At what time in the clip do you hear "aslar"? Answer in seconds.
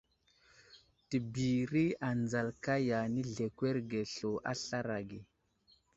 4.51-4.87